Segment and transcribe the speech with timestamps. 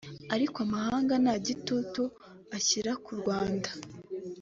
[0.35, 2.01] ariko amahanga nta gitutu
[2.57, 3.69] ashyira ku Rwanda”